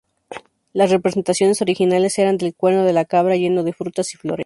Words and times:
Las 0.73 0.89
representaciones 0.89 1.61
originales 1.61 2.17
eran 2.17 2.37
del 2.39 2.55
cuerno 2.55 2.83
de 2.85 2.91
la 2.93 3.05
cabra 3.05 3.35
lleno 3.35 3.61
de 3.63 3.71
frutas 3.71 4.11
y 4.15 4.17
flores. 4.17 4.39